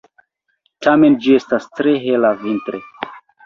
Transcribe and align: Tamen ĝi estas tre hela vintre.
Tamen 0.85 1.19
ĝi 1.27 1.37
estas 1.41 1.69
tre 1.77 1.95
hela 2.09 2.35
vintre. 2.43 2.85